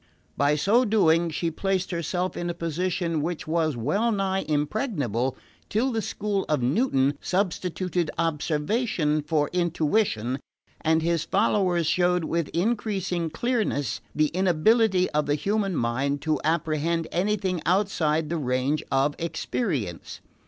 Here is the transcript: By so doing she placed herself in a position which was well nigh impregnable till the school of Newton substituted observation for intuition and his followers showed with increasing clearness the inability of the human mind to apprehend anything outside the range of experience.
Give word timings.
By 0.35 0.55
so 0.55 0.83
doing 0.83 1.29
she 1.29 1.51
placed 1.51 1.91
herself 1.91 2.35
in 2.35 2.49
a 2.49 2.55
position 2.55 3.21
which 3.21 3.47
was 3.47 3.77
well 3.77 4.11
nigh 4.11 4.45
impregnable 4.49 5.37
till 5.69 5.91
the 5.91 6.01
school 6.01 6.43
of 6.49 6.63
Newton 6.63 7.19
substituted 7.21 8.09
observation 8.17 9.21
for 9.21 9.47
intuition 9.53 10.39
and 10.81 11.03
his 11.03 11.23
followers 11.23 11.85
showed 11.85 12.23
with 12.23 12.47
increasing 12.47 13.29
clearness 13.29 14.01
the 14.15 14.29
inability 14.29 15.07
of 15.11 15.27
the 15.27 15.35
human 15.35 15.75
mind 15.75 16.23
to 16.23 16.39
apprehend 16.43 17.07
anything 17.11 17.61
outside 17.67 18.29
the 18.31 18.37
range 18.37 18.81
of 18.91 19.13
experience. 19.19 20.19